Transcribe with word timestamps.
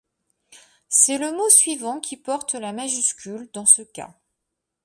C'est 0.89 1.19
le 1.19 1.31
mot 1.31 1.47
suivant 1.49 1.99
qui 1.99 2.17
porte 2.17 2.55
la 2.55 2.73
majuscule 2.73 3.47
dans 3.53 3.67
ce 3.67 3.83
cas. 3.83 4.15